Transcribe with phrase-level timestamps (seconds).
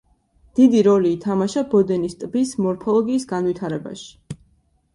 [0.59, 4.39] დიდი როლი ითამაშა ბოდენის ტბის მორფოლოგიის განვითარებაში.